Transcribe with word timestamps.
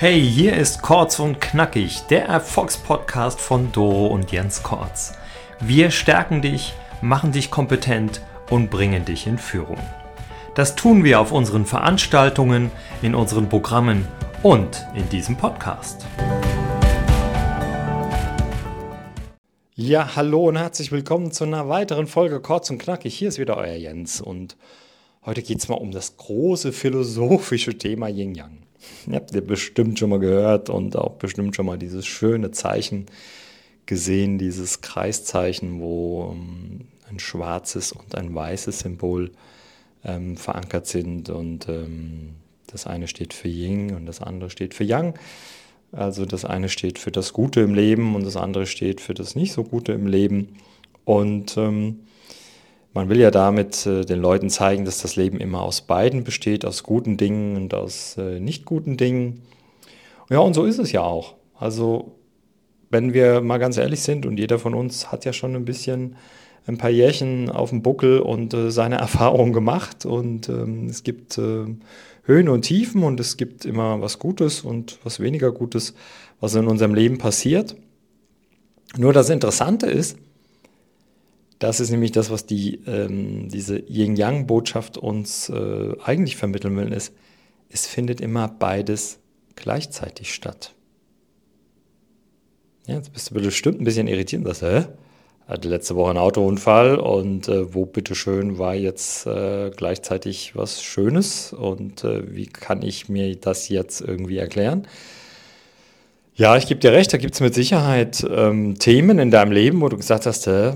Hey, 0.00 0.22
hier 0.22 0.56
ist 0.56 0.80
Kurz 0.80 1.18
und 1.18 1.40
Knackig, 1.40 2.02
der 2.08 2.26
Erfolgspodcast 2.26 3.40
von 3.40 3.72
Doro 3.72 4.06
und 4.06 4.30
Jens 4.30 4.62
Kortz. 4.62 5.14
Wir 5.58 5.90
stärken 5.90 6.40
dich, 6.40 6.72
machen 7.02 7.32
dich 7.32 7.50
kompetent 7.50 8.22
und 8.48 8.70
bringen 8.70 9.04
dich 9.04 9.26
in 9.26 9.38
Führung. 9.38 9.80
Das 10.54 10.76
tun 10.76 11.02
wir 11.02 11.18
auf 11.18 11.32
unseren 11.32 11.66
Veranstaltungen, 11.66 12.70
in 13.02 13.16
unseren 13.16 13.48
Programmen 13.48 14.06
und 14.44 14.86
in 14.94 15.08
diesem 15.08 15.34
Podcast. 15.36 16.06
Ja, 19.74 20.14
hallo 20.14 20.46
und 20.46 20.58
herzlich 20.58 20.92
willkommen 20.92 21.32
zu 21.32 21.42
einer 21.42 21.68
weiteren 21.68 22.06
Folge 22.06 22.38
Kurz 22.38 22.70
und 22.70 22.78
Knackig. 22.78 23.16
Hier 23.16 23.30
ist 23.30 23.40
wieder 23.40 23.56
euer 23.56 23.74
Jens 23.74 24.20
und 24.20 24.56
heute 25.26 25.42
geht 25.42 25.58
es 25.58 25.68
mal 25.68 25.74
um 25.74 25.90
das 25.90 26.16
große 26.16 26.72
philosophische 26.72 27.76
Thema 27.76 28.06
Yin 28.06 28.36
Yang. 28.36 28.58
Ihr 28.62 28.67
habt 29.10 29.34
ihr 29.34 29.40
bestimmt 29.40 29.98
schon 29.98 30.10
mal 30.10 30.18
gehört 30.18 30.70
und 30.70 30.96
auch 30.96 31.14
bestimmt 31.14 31.56
schon 31.56 31.66
mal 31.66 31.78
dieses 31.78 32.06
schöne 32.06 32.50
Zeichen 32.50 33.06
gesehen, 33.86 34.38
dieses 34.38 34.80
Kreiszeichen, 34.80 35.80
wo 35.80 36.32
ähm, 36.32 36.88
ein 37.08 37.18
schwarzes 37.18 37.92
und 37.92 38.14
ein 38.14 38.34
weißes 38.34 38.80
Symbol 38.80 39.30
ähm, 40.04 40.36
verankert 40.36 40.86
sind. 40.86 41.30
Und 41.30 41.68
ähm, 41.68 42.34
das 42.66 42.86
eine 42.86 43.08
steht 43.08 43.34
für 43.34 43.48
Yin 43.48 43.94
und 43.94 44.06
das 44.06 44.20
andere 44.20 44.50
steht 44.50 44.74
für 44.74 44.84
Yang. 44.84 45.14
Also 45.90 46.26
das 46.26 46.44
eine 46.44 46.68
steht 46.68 46.98
für 46.98 47.10
das 47.10 47.32
Gute 47.32 47.60
im 47.60 47.74
Leben 47.74 48.14
und 48.14 48.24
das 48.24 48.36
andere 48.36 48.66
steht 48.66 49.00
für 49.00 49.14
das 49.14 49.34
nicht 49.34 49.52
so 49.52 49.64
Gute 49.64 49.92
im 49.92 50.06
Leben. 50.06 50.56
Und 51.04 51.56
ähm, 51.56 52.00
man 52.98 53.08
will 53.08 53.20
ja 53.20 53.30
damit 53.30 53.86
äh, 53.86 54.04
den 54.04 54.20
Leuten 54.20 54.50
zeigen, 54.50 54.84
dass 54.84 55.02
das 55.02 55.14
Leben 55.14 55.38
immer 55.38 55.62
aus 55.62 55.82
beiden 55.82 56.24
besteht, 56.24 56.64
aus 56.64 56.82
guten 56.82 57.16
Dingen 57.16 57.54
und 57.54 57.72
aus 57.72 58.16
äh, 58.18 58.40
nicht 58.40 58.64
guten 58.64 58.96
Dingen. 58.96 59.42
Ja, 60.30 60.40
und 60.40 60.54
so 60.54 60.64
ist 60.64 60.80
es 60.80 60.90
ja 60.90 61.02
auch. 61.02 61.36
Also, 61.54 62.16
wenn 62.90 63.14
wir 63.14 63.40
mal 63.40 63.58
ganz 63.58 63.76
ehrlich 63.76 64.00
sind 64.00 64.26
und 64.26 64.36
jeder 64.36 64.58
von 64.58 64.74
uns 64.74 65.12
hat 65.12 65.24
ja 65.24 65.32
schon 65.32 65.54
ein 65.54 65.64
bisschen 65.64 66.16
ein 66.66 66.76
paar 66.76 66.90
Jährchen 66.90 67.50
auf 67.50 67.70
dem 67.70 67.82
Buckel 67.82 68.18
und 68.18 68.52
äh, 68.52 68.72
seine 68.72 68.96
Erfahrungen 68.98 69.52
gemacht 69.52 70.04
und 70.04 70.48
ähm, 70.48 70.88
es 70.88 71.04
gibt 71.04 71.38
Höhen 71.38 72.48
und 72.48 72.62
Tiefen 72.62 73.04
und 73.04 73.20
es 73.20 73.36
gibt 73.36 73.64
immer 73.64 74.00
was 74.00 74.18
Gutes 74.18 74.62
und 74.62 74.98
was 75.04 75.20
weniger 75.20 75.52
Gutes, 75.52 75.94
was 76.40 76.56
in 76.56 76.66
unserem 76.66 76.94
Leben 76.94 77.18
passiert. 77.18 77.76
Nur 78.96 79.12
das 79.12 79.30
Interessante 79.30 79.86
ist, 79.86 80.18
das 81.58 81.80
ist 81.80 81.90
nämlich 81.90 82.12
das, 82.12 82.30
was 82.30 82.46
die, 82.46 82.80
ähm, 82.86 83.48
diese 83.48 83.78
Yin-Yang-Botschaft 83.78 84.96
uns 84.96 85.48
äh, 85.48 85.94
eigentlich 86.04 86.36
vermitteln 86.36 86.76
will, 86.76 86.92
ist, 86.92 87.12
es 87.68 87.86
findet 87.86 88.20
immer 88.20 88.48
beides 88.48 89.18
gleichzeitig 89.56 90.32
statt. 90.32 90.74
Ja, 92.86 92.94
jetzt 92.94 93.12
bist 93.12 93.30
du 93.30 93.34
bestimmt 93.34 93.80
ein 93.80 93.84
bisschen 93.84 94.08
irritiert 94.08 94.44
und 94.44 94.54
sagst, 94.54 94.62
hä? 94.62 94.86
Hatte 95.46 95.68
letzte 95.68 95.96
Woche 95.96 96.10
einen 96.10 96.18
Autounfall 96.18 96.96
und 96.96 97.48
äh, 97.48 97.74
wo 97.74 97.86
bitteschön 97.86 98.58
war 98.58 98.74
jetzt 98.74 99.26
äh, 99.26 99.70
gleichzeitig 99.74 100.54
was 100.54 100.82
Schönes 100.82 101.54
und 101.54 102.04
äh, 102.04 102.34
wie 102.34 102.46
kann 102.46 102.82
ich 102.82 103.08
mir 103.08 103.34
das 103.34 103.70
jetzt 103.70 104.02
irgendwie 104.02 104.36
erklären? 104.36 104.86
Ja, 106.38 106.56
ich 106.56 106.68
gebe 106.68 106.78
dir 106.78 106.92
recht, 106.92 107.12
da 107.12 107.18
gibt 107.18 107.34
es 107.34 107.40
mit 107.40 107.52
Sicherheit 107.52 108.24
ähm, 108.30 108.78
Themen 108.78 109.18
in 109.18 109.32
deinem 109.32 109.50
Leben, 109.50 109.80
wo 109.80 109.88
du 109.88 109.96
gesagt 109.96 110.24
hast, 110.24 110.46
hä, 110.46 110.74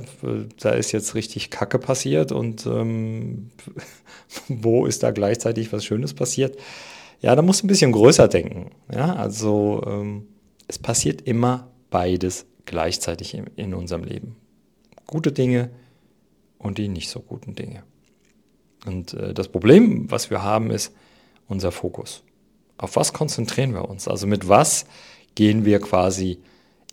da 0.59 0.71
ist 0.71 0.91
jetzt 0.91 1.15
richtig 1.15 1.51
Kacke 1.51 1.79
passiert 1.79 2.33
und 2.33 2.67
ähm, 2.67 3.51
wo 4.49 4.87
ist 4.87 5.05
da 5.05 5.13
gleichzeitig 5.13 5.73
was 5.73 5.85
Schönes 5.85 6.15
passiert? 6.15 6.59
Ja, 7.21 7.37
da 7.37 7.43
musst 7.43 7.63
du 7.63 7.67
ein 7.67 7.69
bisschen 7.69 7.93
größer 7.93 8.27
denken. 8.27 8.73
Ja, 8.93 9.15
also 9.15 9.85
ähm, 9.87 10.27
es 10.67 10.81
passiert 10.81 11.23
immer 11.23 11.71
beides 11.91 12.45
gleichzeitig 12.67 13.33
in, 13.35 13.47
in 13.55 13.73
unserem 13.73 14.03
Leben. 14.03 14.35
Gute 15.07 15.31
Dinge 15.31 15.71
und 16.59 16.79
die 16.79 16.89
nicht 16.89 17.09
so 17.09 17.21
guten 17.21 17.55
Dinge. 17.55 17.85
Und 18.85 19.15
äh, 19.15 19.33
das 19.33 19.47
Problem, 19.47 20.11
was 20.11 20.29
wir 20.29 20.43
haben, 20.43 20.73
ist 20.73 20.93
unser 21.47 21.71
Fokus. 21.71 22.25
Auf 22.79 22.97
was 22.97 23.13
konzentrieren 23.13 23.75
wir 23.75 23.89
uns? 23.89 24.09
Also 24.09 24.27
mit 24.27 24.49
was 24.49 24.87
gehen 25.35 25.65
wir 25.65 25.81
quasi 25.81 26.39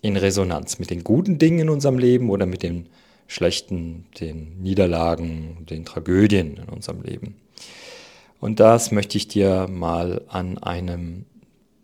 in 0.01 0.15
Resonanz 0.15 0.79
mit 0.79 0.89
den 0.89 1.03
guten 1.03 1.37
Dingen 1.37 1.59
in 1.59 1.69
unserem 1.69 1.97
Leben 1.97 2.29
oder 2.29 2.45
mit 2.45 2.63
den 2.63 2.87
schlechten, 3.27 4.05
den 4.19 4.61
Niederlagen, 4.61 5.65
den 5.69 5.85
Tragödien 5.85 6.57
in 6.57 6.69
unserem 6.69 7.01
Leben. 7.01 7.35
Und 8.39 8.59
das 8.59 8.91
möchte 8.91 9.17
ich 9.17 9.27
dir 9.27 9.67
mal 9.69 10.21
an 10.29 10.57
einem 10.57 11.25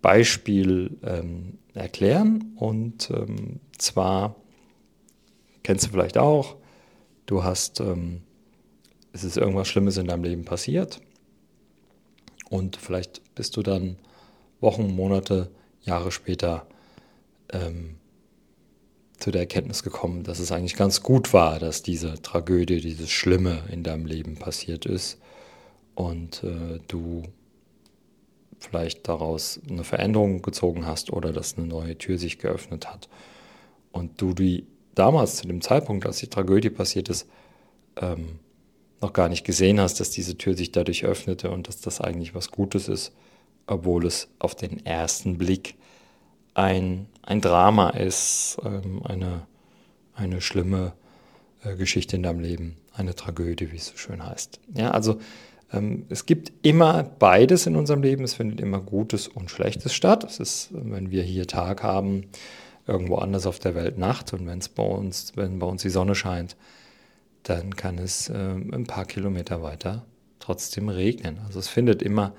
Beispiel 0.02 0.98
ähm, 1.04 1.58
erklären. 1.74 2.54
Und 2.56 3.10
ähm, 3.12 3.60
zwar 3.78 4.36
kennst 5.64 5.86
du 5.86 5.90
vielleicht 5.90 6.18
auch, 6.18 6.56
du 7.26 7.44
hast, 7.44 7.80
ähm, 7.80 8.22
es 9.12 9.24
ist 9.24 9.38
irgendwas 9.38 9.68
Schlimmes 9.68 9.98
in 9.98 10.08
deinem 10.08 10.24
Leben 10.24 10.46
passiert 10.46 11.02
und 12.50 12.76
vielleicht 12.76 13.22
bist 13.36 13.58
du 13.58 13.64
dann 13.64 13.98
Wochen, 14.62 14.96
Monate 14.96 15.52
Jahre 15.86 16.12
später 16.12 16.66
ähm, 17.52 17.96
zu 19.18 19.32
der 19.32 19.42
Erkenntnis 19.42 19.84
gekommen, 19.84 20.24
dass 20.24 20.40
es 20.40 20.52
eigentlich 20.52 20.76
ganz 20.76 21.02
gut 21.02 21.34
war, 21.34 21.60
dass 21.60 21.84
diese 21.84 22.22
Tragödie, 22.22 22.82
dieses 22.82 23.10
Schlimme 23.10 23.64
in 23.72 23.84
deinem 23.84 24.06
Leben 24.06 24.36
passiert 24.36 24.86
ist 24.86 25.20
und 25.96 26.44
äh, 26.44 26.80
du 26.88 27.24
vielleicht 28.60 29.08
daraus 29.08 29.60
eine 29.70 29.84
Veränderung 29.84 30.42
gezogen 30.42 30.86
hast 30.86 31.12
oder 31.14 31.32
dass 31.32 31.58
eine 31.58 31.68
neue 31.68 31.98
Tür 31.98 32.18
sich 32.18 32.40
geöffnet 32.40 32.88
hat. 32.88 33.10
Und 33.92 34.22
du 34.22 34.34
die 34.34 34.66
damals 34.96 35.38
zu 35.38 35.48
dem 35.48 35.62
Zeitpunkt, 35.62 36.06
als 36.06 36.18
die 36.18 36.28
Tragödie 36.28 36.70
passiert 36.70 37.10
ist, 37.10 37.28
ähm, 38.02 38.40
noch 39.02 39.14
gar 39.14 39.30
nicht 39.30 39.46
gesehen 39.46 39.80
hast, 39.80 40.00
dass 40.00 40.10
diese 40.10 40.38
Tür 40.38 40.56
sich 40.56 40.72
dadurch 40.72 41.06
öffnete 41.06 41.52
und 41.52 41.68
dass 41.68 41.80
das 41.80 42.02
eigentlich 42.02 42.34
was 42.34 42.52
Gutes 42.52 42.88
ist 42.88 43.14
obwohl 43.68 44.06
es 44.06 44.28
auf 44.40 44.56
den 44.56 44.86
ersten 44.86 45.38
Blick 45.38 45.76
ein, 46.54 47.08
ein 47.22 47.42
Drama 47.42 47.90
ist, 47.90 48.58
ähm, 48.64 49.02
eine, 49.04 49.42
eine 50.14 50.42
schlimme 50.42 50.94
äh, 51.64 51.76
Geschichte 51.76 52.16
in 52.16 52.24
deinem 52.24 52.40
Leben, 52.40 52.78
eine 52.94 53.16
Tragödie, 53.16 53.72
wie 53.72 53.78
es 53.78 53.88
so 53.88 53.98
schön 53.98 54.26
heißt. 54.26 54.60
Ja, 54.76 54.92
also 54.92 55.20
ähm, 55.74 56.06
es 56.10 56.26
gibt 56.26 56.54
immer 56.62 57.04
beides 57.04 57.68
in 57.68 57.76
unserem 57.76 58.02
Leben, 58.02 58.24
es 58.24 58.36
findet 58.36 58.62
immer 58.62 58.80
Gutes 58.80 59.28
und 59.28 59.52
Schlechtes 59.52 59.94
statt. 59.94 60.24
Es 60.24 60.40
ist, 60.40 60.70
wenn 60.72 61.12
wir 61.12 61.24
hier 61.24 61.48
Tag 61.48 61.84
haben, 61.84 62.28
irgendwo 62.88 63.16
anders 63.16 63.48
auf 63.48 63.60
der 63.60 63.76
Welt 63.76 63.98
Nacht 63.98 64.34
und 64.34 64.46
wenn 64.48 64.62
bei 64.76 64.84
uns, 64.84 65.34
wenn 65.36 65.60
bei 65.60 65.68
uns 65.68 65.82
die 65.82 65.90
Sonne 65.90 66.16
scheint, 66.16 66.56
dann 67.44 67.76
kann 67.76 67.98
es 67.98 68.30
äh, 68.30 68.34
ein 68.34 68.86
paar 68.86 69.06
Kilometer 69.06 69.62
weiter 69.62 70.06
trotzdem 70.40 70.90
regnen. 70.90 71.40
Also 71.46 71.60
es 71.60 71.68
findet 71.68 72.04
immer 72.04 72.34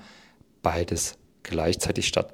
beides 0.67 1.17
gleichzeitig 1.43 2.09
statt. 2.09 2.33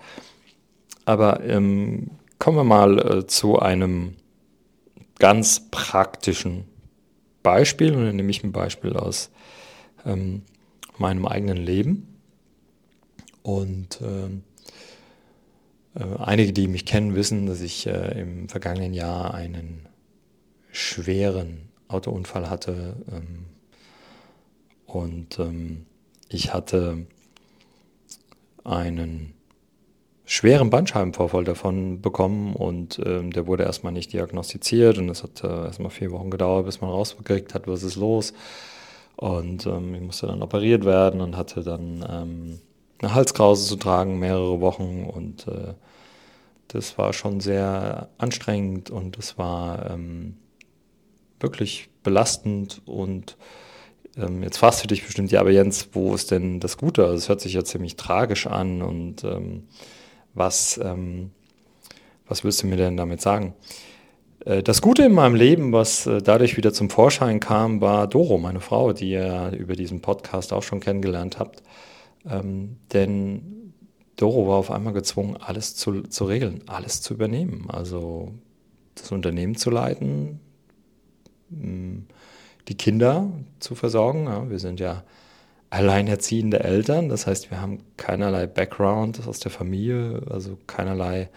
Aber 1.06 1.44
ähm, 1.44 2.10
kommen 2.40 2.58
wir 2.58 2.64
mal 2.64 2.98
äh, 2.98 3.28
zu 3.28 3.60
einem 3.60 4.16
ganz 5.20 5.70
praktischen 5.70 6.66
Beispiel. 7.44 7.94
Und 7.94 8.08
dann 8.08 8.16
nehme 8.16 8.32
ich 8.32 8.44
ein 8.44 8.52
Beispiel 8.52 8.94
aus 8.98 9.30
ähm, 10.04 10.42
meinem 10.98 11.28
eigenen 11.28 11.58
Leben. 11.58 12.08
Und 13.44 14.02
ähm, 14.02 14.42
äh, 15.94 16.18
einige, 16.18 16.54
die 16.54 16.68
mich 16.68 16.88
kennen, 16.88 17.14
wissen, 17.14 17.46
dass 17.46 17.62
ich 17.62 17.86
äh, 17.86 18.20
im 18.20 18.50
vergangenen 18.50 18.96
Jahr 18.96 19.36
einen 19.36 19.88
schweren 20.72 21.70
Autounfall 21.88 22.50
hatte. 22.50 22.96
Ähm, 23.12 23.46
und 24.88 25.38
ähm, 25.38 25.86
ich 26.30 26.52
hatte 26.52 27.06
einen 28.64 29.34
schweren 30.26 30.70
Bandscheibenvorfall 30.70 31.44
davon 31.44 32.02
bekommen 32.02 32.56
und 32.56 33.00
ähm, 33.06 33.32
der 33.32 33.46
wurde 33.46 33.64
erstmal 33.64 33.94
nicht 33.94 34.14
diagnostiziert 34.14 34.98
und 34.98 35.10
es 35.10 35.24
hat 35.24 35.44
äh, 35.44 35.66
erstmal 35.66 35.90
vier 35.90 36.12
Wochen 36.12 36.32
gedauert, 36.32 36.66
bis 36.66 36.82
man 36.82 36.90
rausgekriegt 36.90 37.54
hat, 37.54 37.68
was 37.68 37.84
ist 37.84 37.96
los. 37.96 38.34
Und 39.16 39.66
ähm, 39.66 39.94
ich 39.96 40.02
musste 40.02 40.28
dann 40.28 40.42
operiert 40.42 40.86
werden 40.86 41.22
und 41.22 41.38
hatte 41.38 41.62
dann 41.62 42.06
ähm, 42.10 42.60
eine 43.00 43.14
Halskrause 43.14 43.68
zu 43.68 43.76
tragen, 43.76 44.20
mehrere 44.20 44.62
Wochen 44.62 45.06
und 45.06 45.48
äh, 45.48 45.74
das 46.70 46.98
war 46.98 47.14
schon 47.14 47.40
sehr 47.40 48.10
anstrengend 48.18 48.90
und 48.90 49.18
es 49.18 49.38
war 49.38 49.92
ähm, 49.92 50.38
wirklich 51.40 51.90
belastend 52.02 52.82
und 52.86 53.38
ähm, 54.18 54.44
jetzt 54.44 54.58
fragst 54.58 54.84
du 54.84 54.88
dich 54.88 55.04
bestimmt, 55.04 55.32
ja, 55.32 55.40
aber 55.40 55.52
Jens, 55.52 55.90
wo 55.94 56.14
ist 56.14 56.32
denn 56.32 56.60
das 56.60 56.78
Gute? 56.78 57.04
Also 57.04 57.16
es 57.16 57.30
hört 57.30 57.42
sich 57.42 57.54
ja 57.54 57.64
ziemlich 57.64 57.96
tragisch 57.96 58.48
an 58.48 58.82
und 58.82 59.24
ähm, 59.24 59.64
was, 60.34 60.80
ähm, 60.84 61.32
was 62.28 62.44
willst 62.44 62.64
du 62.64 62.68
mir 62.68 62.78
denn 62.78 62.98
damit 62.98 63.22
sagen? 63.22 63.56
Äh, 64.46 64.64
das 64.64 64.82
Gute 64.82 65.04
in 65.04 65.14
meinem 65.14 65.36
Leben, 65.36 65.72
was 65.72 66.06
äh, 66.06 66.22
dadurch 66.22 66.58
wieder 66.58 66.74
zum 66.74 66.90
Vorschein 66.90 67.40
kam, 67.40 67.82
war 67.82 68.08
Doro, 68.08 68.38
meine 68.38 68.60
Frau, 68.60 68.94
die 68.94 69.12
ihr 69.12 69.52
über 69.58 69.76
diesen 69.76 70.02
Podcast 70.02 70.54
auch 70.54 70.64
schon 70.64 70.80
kennengelernt 70.80 71.40
habt. 71.40 71.64
Ähm, 72.30 72.78
denn 72.94 73.74
Doro 74.16 74.48
war 74.48 74.58
auf 74.58 74.72
einmal 74.72 74.94
gezwungen, 74.94 75.38
alles 75.38 75.76
zu, 75.76 76.04
zu 76.04 76.26
regeln, 76.26 76.64
alles 76.68 77.02
zu 77.02 77.14
übernehmen. 77.14 77.66
Also 77.70 78.32
das 78.96 79.12
Unternehmen 79.12 79.56
zu 79.56 79.72
leiten, 79.72 80.40
die 82.68 82.76
Kinder 82.76 83.30
zu 83.60 83.76
versorgen. 83.76 84.26
Ja, 84.26 84.50
wir 84.50 84.60
sind 84.60 84.80
ja 84.80 85.04
alleinerziehende 85.70 86.60
Eltern, 86.60 87.10
das 87.10 87.26
heißt, 87.26 87.50
wir 87.50 87.60
haben 87.60 87.80
keinerlei 87.98 88.46
Background 88.46 89.28
aus 89.28 89.40
der 89.40 89.50
Familie, 89.50 90.22
also 90.30 90.58
keinerlei 90.68 91.30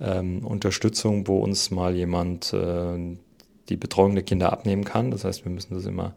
ähm, 0.00 0.44
Unterstützung, 0.44 1.26
wo 1.26 1.38
uns 1.38 1.70
mal 1.70 1.94
jemand 1.94 2.52
äh, 2.52 3.16
die 3.70 3.76
Betreuung 3.76 4.14
der 4.14 4.24
Kinder 4.24 4.52
abnehmen 4.52 4.84
kann. 4.84 5.10
Das 5.10 5.24
heißt, 5.24 5.44
wir 5.44 5.52
müssen 5.52 5.74
das 5.74 5.86
immer 5.86 6.14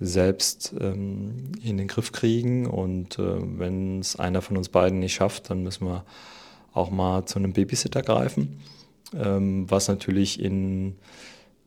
selbst 0.00 0.74
ähm, 0.78 1.52
in 1.62 1.78
den 1.78 1.88
Griff 1.88 2.12
kriegen 2.12 2.66
und 2.66 3.18
äh, 3.18 3.58
wenn 3.58 4.00
es 4.00 4.16
einer 4.16 4.42
von 4.42 4.56
uns 4.56 4.68
beiden 4.68 4.98
nicht 4.98 5.14
schafft, 5.14 5.50
dann 5.50 5.62
müssen 5.62 5.86
wir 5.86 6.04
auch 6.72 6.90
mal 6.90 7.24
zu 7.24 7.38
einem 7.38 7.52
Babysitter 7.52 8.02
greifen, 8.02 8.60
ähm, 9.14 9.70
was 9.70 9.88
natürlich 9.88 10.40
in 10.40 10.96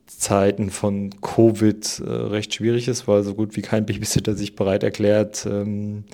Zeiten 0.08 0.70
von 0.70 1.12
Covid 1.22 2.02
äh, 2.06 2.10
recht 2.10 2.54
schwierig 2.54 2.88
ist, 2.88 3.08
weil 3.08 3.24
so 3.24 3.36
gut 3.36 3.56
wie 3.56 3.62
kein 3.62 3.86
Babysitter 3.86 4.36
sich 4.36 4.56
bereit 4.56 4.84
erklärt, 4.84 5.46
ähm, 5.46 6.06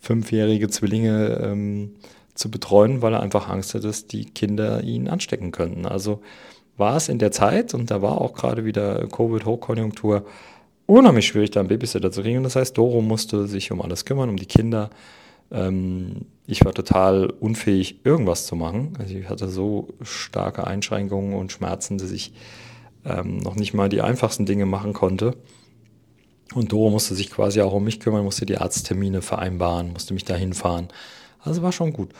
fünfjährige 0.00 0.68
Zwillinge 0.68 1.40
ähm, 1.42 1.92
zu 2.34 2.50
betreuen, 2.50 3.02
weil 3.02 3.14
er 3.14 3.20
einfach 3.20 3.48
Angst 3.48 3.74
hat, 3.74 3.84
dass 3.84 4.06
die 4.06 4.24
Kinder 4.24 4.82
ihn 4.82 5.08
anstecken 5.08 5.52
könnten. 5.52 5.86
Also 5.86 6.22
war 6.76 6.96
es 6.96 7.08
in 7.08 7.18
der 7.18 7.32
Zeit, 7.32 7.74
und 7.74 7.90
da 7.90 8.00
war 8.00 8.20
auch 8.20 8.32
gerade 8.32 8.64
wieder 8.64 9.06
Covid-Hochkonjunktur, 9.08 10.24
unheimlich 10.86 11.26
schwierig, 11.26 11.50
da 11.50 11.60
einen 11.60 11.68
Babysitter 11.68 12.10
zu 12.10 12.22
kriegen. 12.22 12.42
Das 12.42 12.56
heißt, 12.56 12.76
Doro 12.76 13.02
musste 13.02 13.46
sich 13.46 13.70
um 13.70 13.82
alles 13.82 14.04
kümmern, 14.04 14.28
um 14.28 14.36
die 14.36 14.46
Kinder. 14.46 14.90
Ähm, 15.50 16.26
ich 16.46 16.64
war 16.64 16.72
total 16.72 17.26
unfähig, 17.26 18.00
irgendwas 18.04 18.46
zu 18.46 18.56
machen. 18.56 18.94
Also 18.98 19.14
ich 19.14 19.28
hatte 19.28 19.48
so 19.48 19.88
starke 20.00 20.66
Einschränkungen 20.66 21.34
und 21.34 21.52
Schmerzen, 21.52 21.98
dass 21.98 22.10
ich 22.10 22.32
ähm, 23.04 23.38
noch 23.38 23.56
nicht 23.56 23.74
mal 23.74 23.88
die 23.88 24.02
einfachsten 24.02 24.46
Dinge 24.46 24.66
machen 24.66 24.92
konnte. 24.92 25.36
Und 26.54 26.72
Doro 26.72 26.90
musste 26.90 27.14
sich 27.14 27.30
quasi 27.30 27.60
auch 27.60 27.72
um 27.72 27.84
mich 27.84 28.00
kümmern, 28.00 28.24
musste 28.24 28.46
die 28.46 28.58
Arzttermine 28.58 29.22
vereinbaren, 29.22 29.92
musste 29.92 30.14
mich 30.14 30.24
dahin 30.24 30.52
fahren. 30.52 30.88
Also 31.40 31.62
war 31.62 31.72
schon 31.72 31.92
gut. 31.92 32.12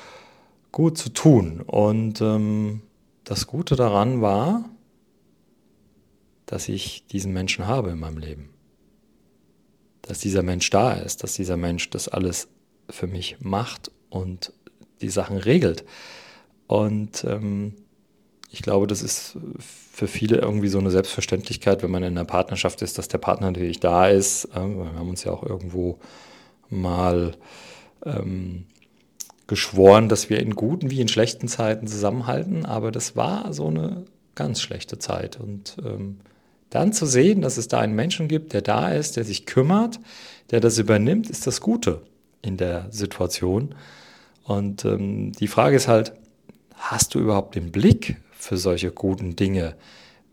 Gut 0.72 0.96
zu 0.96 1.10
tun. 1.10 1.60
Und 1.60 2.20
ähm, 2.20 2.82
das 3.24 3.46
Gute 3.46 3.76
daran 3.76 4.22
war, 4.22 4.64
dass 6.46 6.68
ich 6.68 7.06
diesen 7.06 7.32
Menschen 7.32 7.66
habe 7.66 7.90
in 7.90 7.98
meinem 7.98 8.18
Leben. 8.18 8.50
Dass 10.02 10.18
dieser 10.18 10.42
Mensch 10.42 10.68
da 10.70 10.92
ist, 10.92 11.22
dass 11.22 11.34
dieser 11.34 11.56
Mensch 11.56 11.90
das 11.90 12.08
alles 12.08 12.48
für 12.90 13.06
mich 13.06 13.36
macht 13.40 13.90
und 14.10 14.52
die 15.00 15.10
Sachen 15.10 15.36
regelt. 15.36 15.84
Und 16.66 17.24
ähm, 17.24 17.74
ich 18.52 18.60
glaube, 18.60 18.86
das 18.86 19.02
ist 19.02 19.38
für 19.58 20.06
viele 20.06 20.36
irgendwie 20.36 20.68
so 20.68 20.78
eine 20.78 20.90
Selbstverständlichkeit, 20.90 21.82
wenn 21.82 21.90
man 21.90 22.02
in 22.02 22.16
einer 22.16 22.26
Partnerschaft 22.26 22.82
ist, 22.82 22.98
dass 22.98 23.08
der 23.08 23.18
Partner 23.18 23.46
natürlich 23.46 23.80
da 23.80 24.08
ist. 24.08 24.48
Ähm, 24.54 24.78
wir 24.78 24.94
haben 24.94 25.08
uns 25.08 25.24
ja 25.24 25.32
auch 25.32 25.42
irgendwo 25.42 25.98
mal 26.68 27.32
ähm, 28.04 28.66
geschworen, 29.46 30.08
dass 30.10 30.28
wir 30.28 30.38
in 30.38 30.54
guten 30.54 30.90
wie 30.90 31.00
in 31.00 31.08
schlechten 31.08 31.48
Zeiten 31.48 31.86
zusammenhalten, 31.86 32.66
aber 32.66 32.92
das 32.92 33.16
war 33.16 33.52
so 33.54 33.68
eine 33.68 34.04
ganz 34.34 34.60
schlechte 34.60 34.98
Zeit. 34.98 35.40
Und 35.40 35.76
ähm, 35.84 36.20
dann 36.68 36.92
zu 36.92 37.06
sehen, 37.06 37.40
dass 37.40 37.56
es 37.56 37.68
da 37.68 37.80
einen 37.80 37.94
Menschen 37.94 38.28
gibt, 38.28 38.52
der 38.52 38.62
da 38.62 38.92
ist, 38.92 39.16
der 39.16 39.24
sich 39.24 39.46
kümmert, 39.46 39.98
der 40.50 40.60
das 40.60 40.78
übernimmt, 40.78 41.28
ist 41.28 41.46
das 41.46 41.62
Gute 41.62 42.02
in 42.42 42.58
der 42.58 42.86
Situation. 42.90 43.74
Und 44.44 44.84
ähm, 44.84 45.32
die 45.32 45.48
Frage 45.48 45.76
ist 45.76 45.88
halt, 45.88 46.12
hast 46.74 47.14
du 47.14 47.18
überhaupt 47.18 47.54
den 47.54 47.72
Blick 47.72 48.16
für 48.42 48.56
solche 48.56 48.90
guten 48.90 49.36
Dinge, 49.36 49.76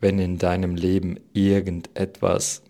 wenn 0.02 0.18
in 0.18 0.40
deinem 0.40 0.76
Leben 0.76 1.20
irgendetwas 1.34 2.64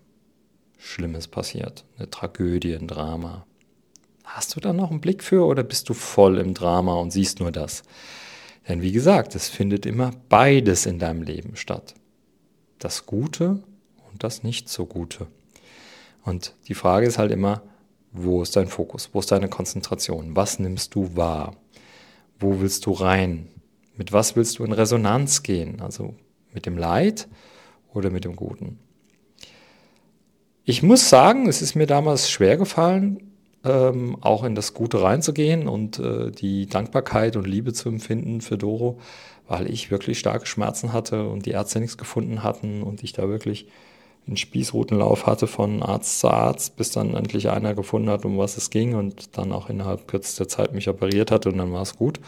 Schlimmes 0.76 1.28
passiert, 1.28 1.86
eine 1.96 2.10
Tragödie, 2.10 2.74
ein 2.74 2.86
Drama. 2.86 3.46
Hast 4.22 4.54
du 4.54 4.60
da 4.60 4.74
noch 4.74 4.90
einen 4.90 5.00
Blick 5.00 5.24
für 5.24 5.46
oder 5.46 5.62
bist 5.62 5.88
du 5.88 5.94
voll 5.94 6.36
im 6.36 6.52
Drama 6.52 6.94
und 6.94 7.10
siehst 7.10 7.40
nur 7.40 7.52
das? 7.52 7.84
Denn 8.68 8.82
wie 8.82 8.92
gesagt, 8.92 9.34
es 9.34 9.48
findet 9.48 9.86
immer 9.86 10.10
beides 10.28 10.84
in 10.84 10.98
deinem 10.98 11.22
Leben 11.22 11.56
statt. 11.56 11.94
Das 12.78 13.06
Gute 13.06 13.62
und 14.12 14.22
das 14.22 14.42
Nicht 14.42 14.68
so 14.68 14.84
Gute. 14.84 15.26
Und 16.22 16.54
die 16.68 16.74
Frage 16.74 17.06
ist 17.06 17.16
halt 17.16 17.32
immer, 17.32 17.62
wo 18.12 18.42
ist 18.42 18.56
dein 18.56 18.68
Fokus? 18.68 19.08
Wo 19.12 19.20
ist 19.20 19.32
deine 19.32 19.48
Konzentration? 19.48 20.36
Was 20.36 20.58
nimmst 20.58 20.94
du 20.94 21.16
wahr? 21.16 21.56
Wo 22.38 22.60
willst 22.60 22.84
du 22.84 22.92
rein? 22.92 23.48
Mit 24.00 24.14
was 24.14 24.34
willst 24.34 24.58
du 24.58 24.64
in 24.64 24.72
Resonanz 24.72 25.42
gehen? 25.42 25.82
Also 25.82 26.14
mit 26.54 26.64
dem 26.64 26.78
Leid 26.78 27.28
oder 27.92 28.08
mit 28.08 28.24
dem 28.24 28.34
Guten? 28.34 28.78
Ich 30.64 30.82
muss 30.82 31.10
sagen, 31.10 31.46
es 31.50 31.60
ist 31.60 31.74
mir 31.74 31.86
damals 31.86 32.30
schwer 32.30 32.56
gefallen, 32.56 33.34
ähm, 33.62 34.16
auch 34.22 34.42
in 34.42 34.54
das 34.54 34.72
Gute 34.72 35.02
reinzugehen 35.02 35.68
und 35.68 35.98
äh, 35.98 36.30
die 36.30 36.64
Dankbarkeit 36.64 37.36
und 37.36 37.46
Liebe 37.46 37.74
zu 37.74 37.90
empfinden 37.90 38.40
für 38.40 38.56
Doro, 38.56 38.98
weil 39.46 39.70
ich 39.70 39.90
wirklich 39.90 40.18
starke 40.18 40.46
Schmerzen 40.46 40.94
hatte 40.94 41.28
und 41.28 41.44
die 41.44 41.50
Ärzte 41.50 41.78
nichts 41.78 41.98
gefunden 41.98 42.42
hatten 42.42 42.82
und 42.82 43.02
ich 43.02 43.12
da 43.12 43.28
wirklich 43.28 43.66
einen 44.26 44.38
Spießrutenlauf 44.38 45.26
hatte 45.26 45.46
von 45.46 45.82
Arzt 45.82 46.20
zu 46.20 46.30
Arzt, 46.30 46.76
bis 46.76 46.90
dann 46.90 47.12
endlich 47.12 47.50
einer 47.50 47.74
gefunden 47.74 48.08
hat, 48.08 48.24
um 48.24 48.38
was 48.38 48.56
es 48.56 48.70
ging 48.70 48.94
und 48.94 49.36
dann 49.36 49.52
auch 49.52 49.68
innerhalb 49.68 50.08
kürzester 50.08 50.48
Zeit 50.48 50.72
mich 50.72 50.88
operiert 50.88 51.30
hat 51.30 51.44
und 51.44 51.58
dann 51.58 51.74
war 51.74 51.82
es 51.82 51.96
gut. 51.96 52.18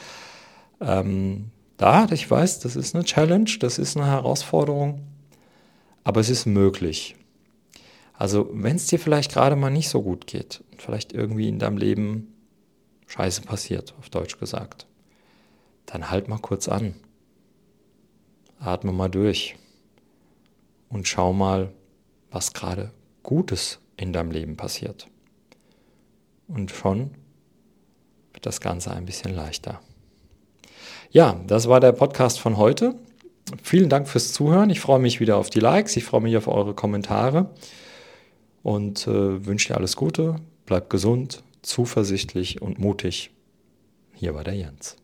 Ähm, 0.83 1.47
da, 1.83 2.07
ich 2.13 2.31
weiß, 2.31 2.61
das 2.61 2.77
ist 2.77 2.95
eine 2.95 3.03
Challenge, 3.03 3.51
das 3.59 3.77
ist 3.79 3.97
eine 3.97 4.07
Herausforderung, 4.07 5.03
aber 6.05 6.21
es 6.21 6.31
ist 6.31 6.47
möglich. 6.47 7.17
Also 8.13 8.49
wenn 8.53 8.77
es 8.77 8.87
dir 8.87 9.01
vielleicht 9.01 9.33
gerade 9.33 9.57
mal 9.57 9.71
nicht 9.71 9.89
so 9.89 10.01
gut 10.01 10.29
geht, 10.29 10.63
vielleicht 10.79 11.13
irgendwie 11.13 11.49
in 11.49 11.59
deinem 11.59 11.77
Leben 11.77 12.35
Scheiße 13.09 13.43
passiert, 13.43 13.95
auf 13.99 14.11
Deutsch 14.11 14.39
gesagt, 14.39 14.87
dann 15.87 16.09
halt 16.09 16.29
mal 16.29 16.39
kurz 16.39 16.69
an. 16.69 16.95
Atme 18.61 18.93
mal 18.93 19.09
durch 19.09 19.57
und 20.89 21.09
schau 21.09 21.33
mal, 21.33 21.73
was 22.31 22.53
gerade 22.53 22.93
Gutes 23.25 23.81
in 23.97 24.13
deinem 24.13 24.31
Leben 24.31 24.57
passiert. 24.57 25.09
Und 26.47 26.71
schon 26.71 27.11
wird 28.33 28.47
das 28.47 28.61
Ganze 28.61 28.93
ein 28.93 29.05
bisschen 29.05 29.35
leichter. 29.35 29.81
Ja, 31.13 31.39
das 31.47 31.69
war 31.69 31.79
der 31.79 31.93
Podcast 31.93 32.41
von 32.41 32.57
heute. 32.57 32.95
Vielen 33.63 33.91
Dank 33.91 34.09
fürs 34.09 34.33
Zuhören. 34.33 34.71
Ich 34.71 34.81
freue 34.81 34.99
mich 34.99 35.21
wieder 35.21 35.37
auf 35.37 35.51
die 35.51 35.61
Likes. 35.61 35.95
Ich 35.99 36.05
freue 36.05 36.23
mich 36.23 36.39
auf 36.39 36.49
eure 36.49 36.73
Kommentare 36.73 37.51
und 38.63 39.07
äh, 39.07 39.45
wünsche 39.45 39.69
dir 39.69 39.77
alles 39.77 39.95
Gute. 39.95 40.37
Bleib 40.65 40.89
gesund, 40.89 41.43
zuversichtlich 41.61 42.63
und 42.63 42.79
mutig. 42.79 43.31
Hier 44.15 44.35
war 44.35 44.43
der 44.43 44.55
Jens. 44.55 44.97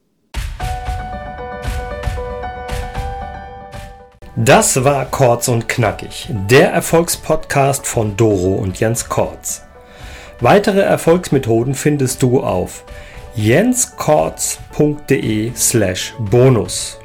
Das 4.34 4.82
war 4.82 5.04
Kurz 5.04 5.48
und 5.48 5.68
Knackig, 5.68 6.30
der 6.48 6.72
Erfolgspodcast 6.72 7.86
von 7.86 8.16
Doro 8.16 8.54
und 8.54 8.80
Jens 8.80 9.10
Kortz. 9.10 9.62
Weitere 10.40 10.80
Erfolgsmethoden 10.80 11.74
findest 11.74 12.22
du 12.22 12.40
auf 12.40 12.84
jenskortz.de 13.38 15.52
slash 15.54 16.12
bonus. 16.18 16.97